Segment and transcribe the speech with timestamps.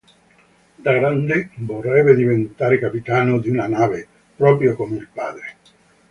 [0.79, 5.55] Da grande vorrebbe diventare capitano di una nave, proprio come il padre.